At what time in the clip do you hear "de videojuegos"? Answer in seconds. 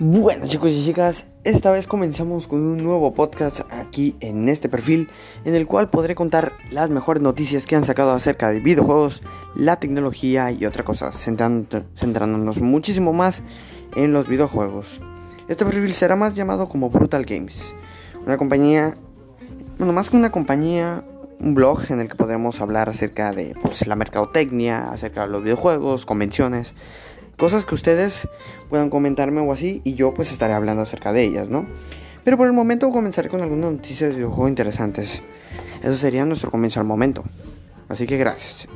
8.52-9.24, 34.10-34.50